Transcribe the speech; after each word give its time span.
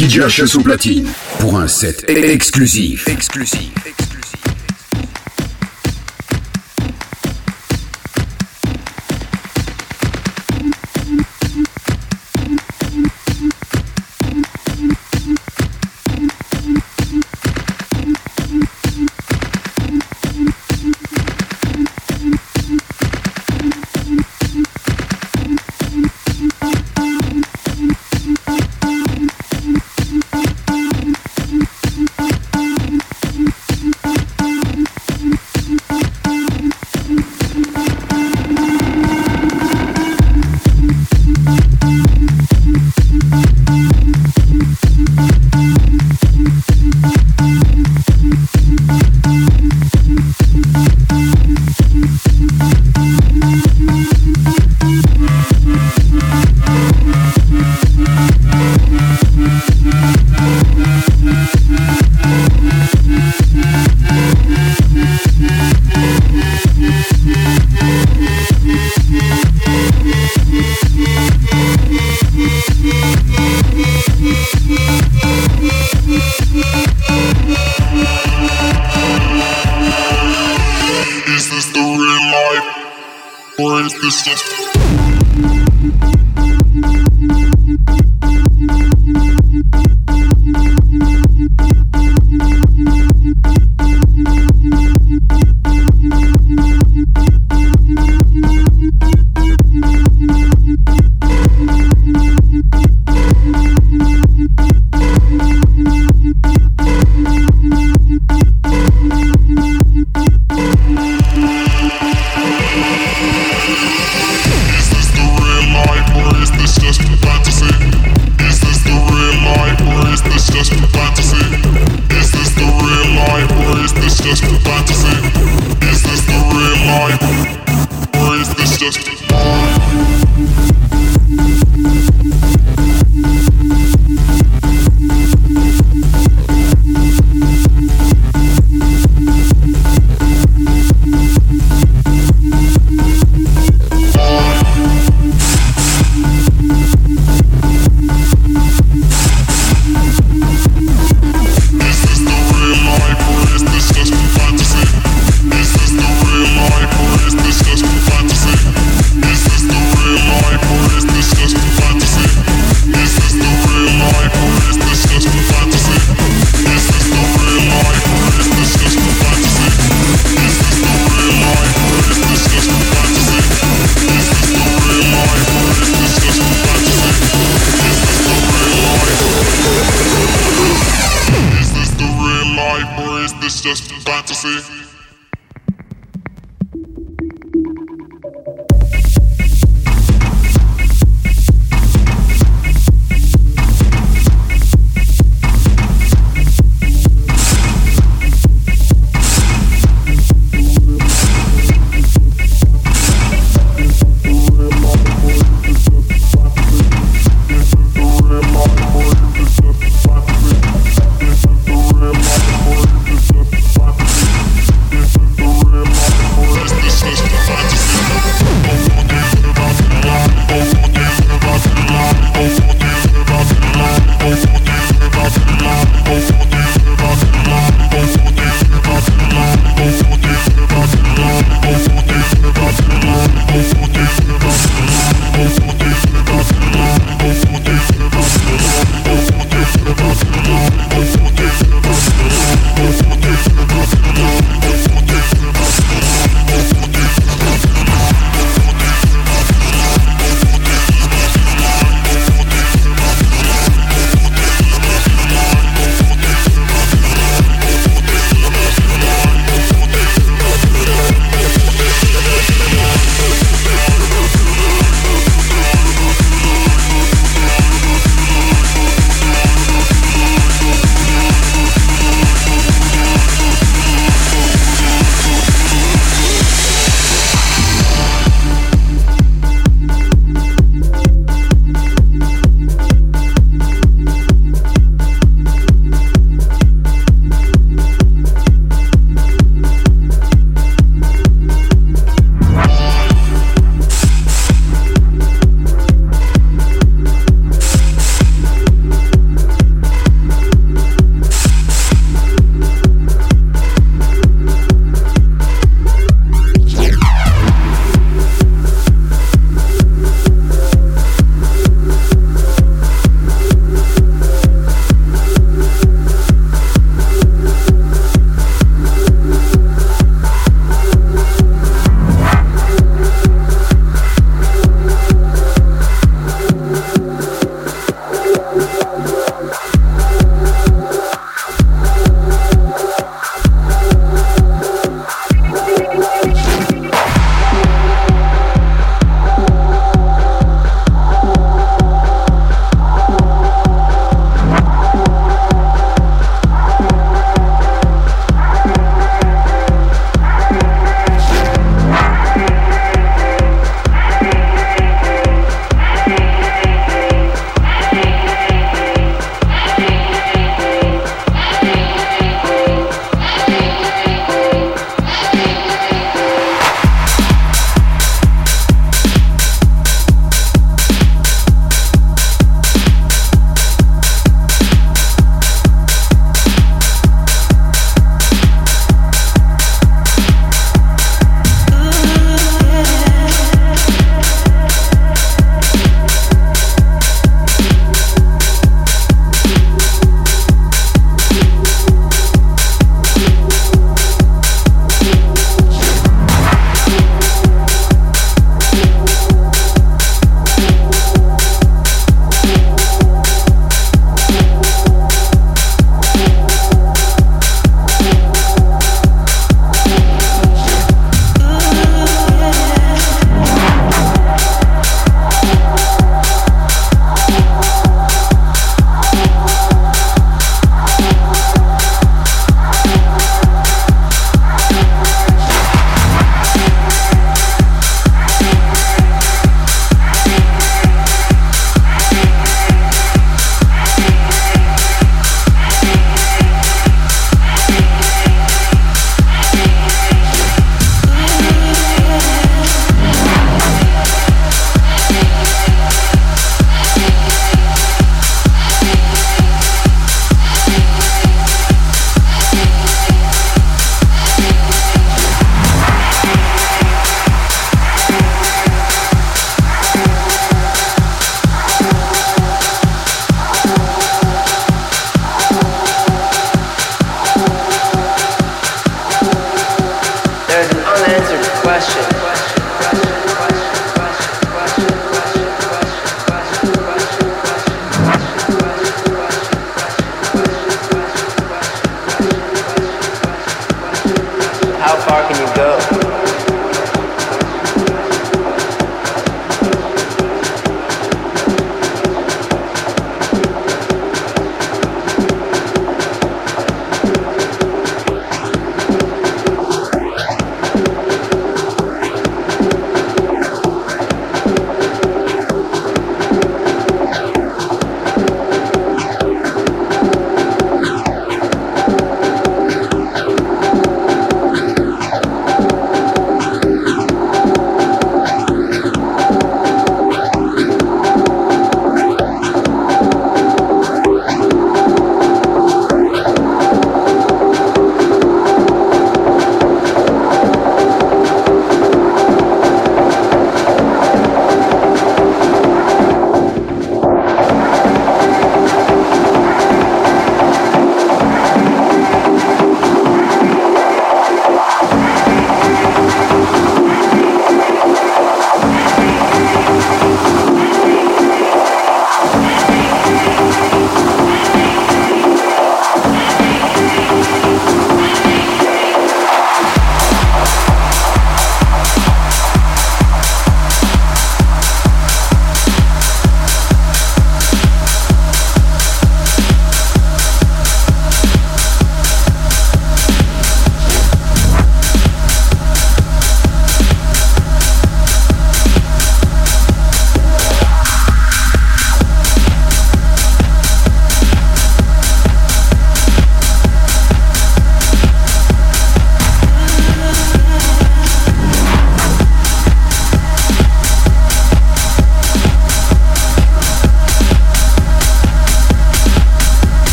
DJ 0.00 0.20
HS 0.20 0.56
au 0.56 0.62
platine 0.62 1.06
pour 1.40 1.58
un 1.58 1.68
set 1.68 2.08
exclusif. 2.08 3.06
Exclusif. 3.06 3.68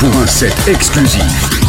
Pour 0.00 0.16
un 0.16 0.26
set 0.26 0.52
exclusif. 0.66 1.61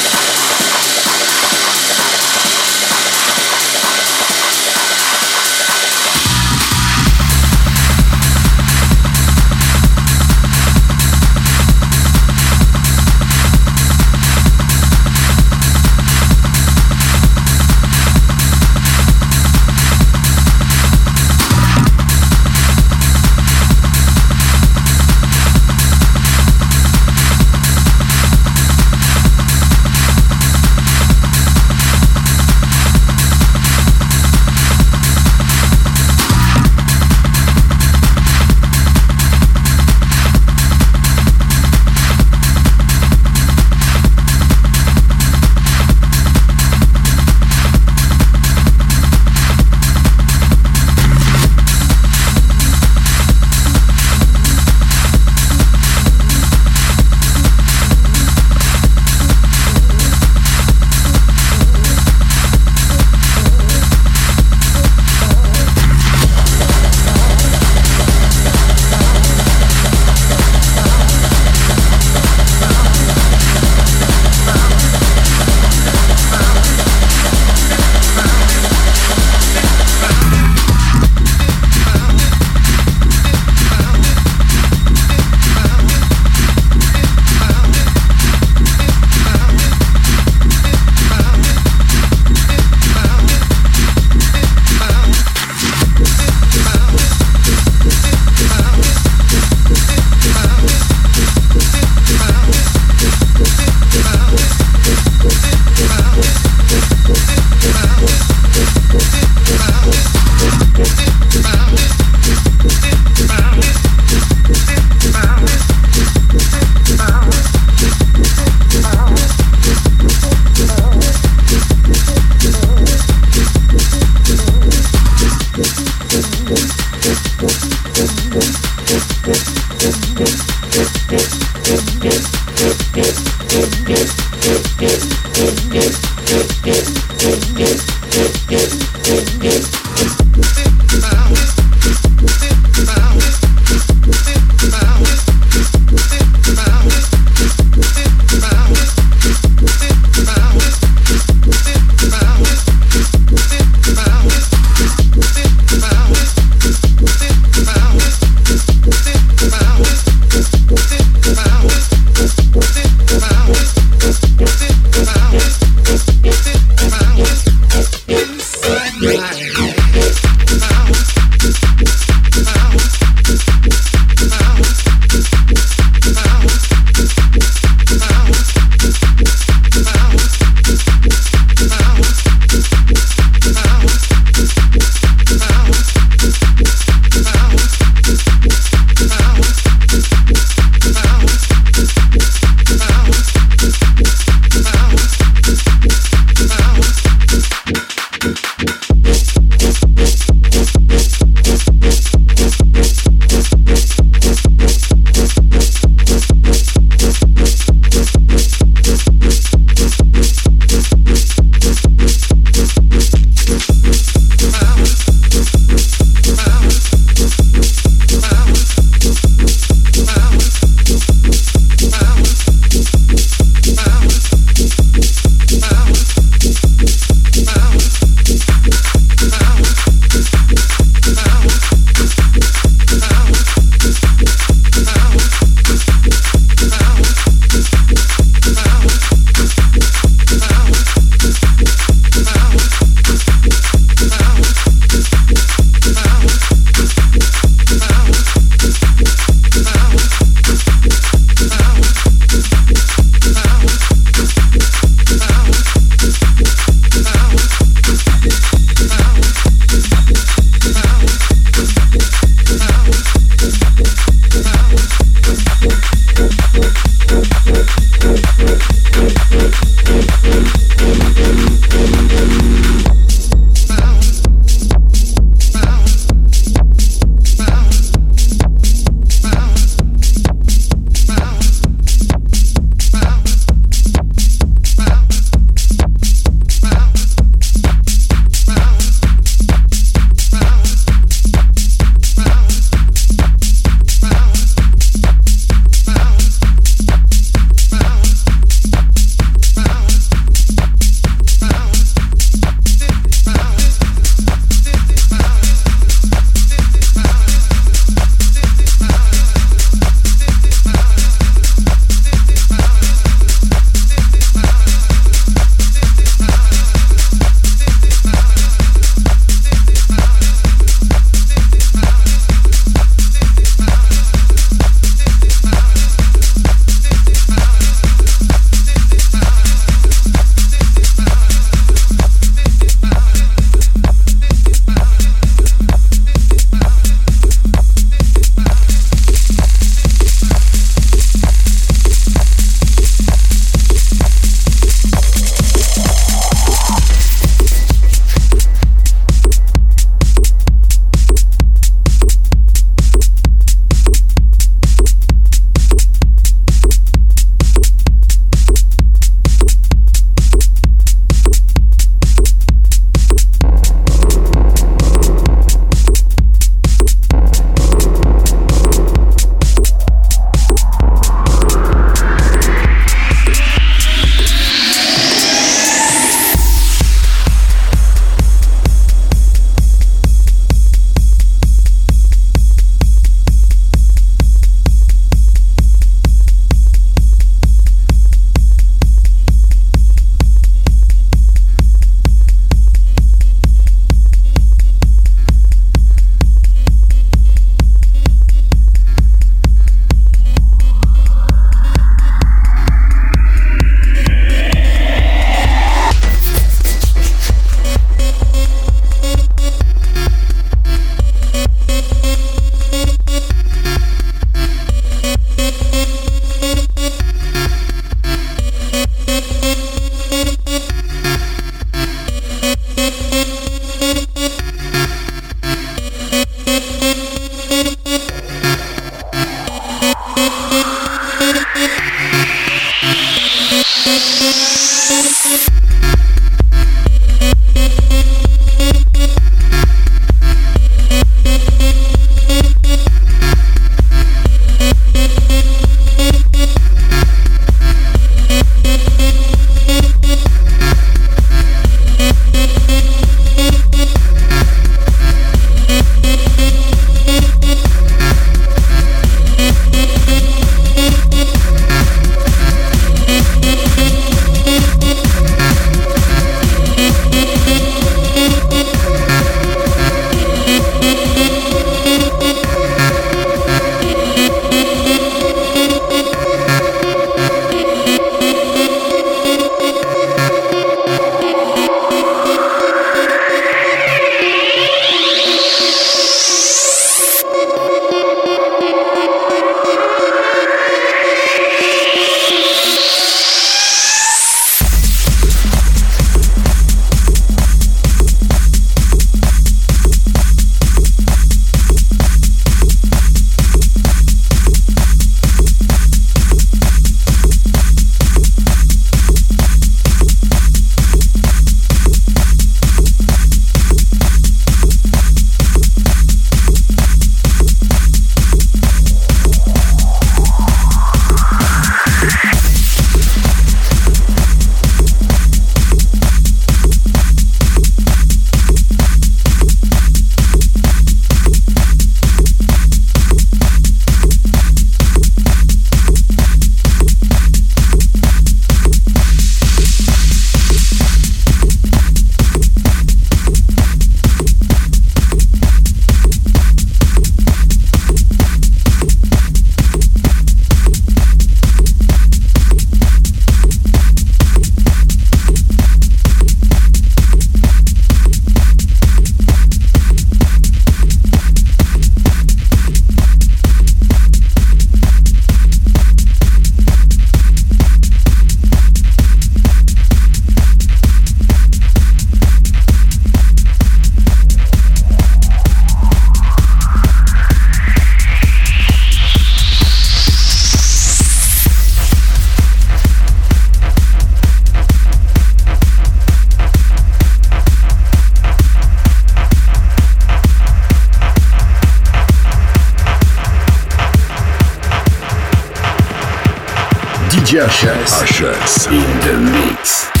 In 598.67 598.99
the 599.01 599.31
mix. 599.31 600.00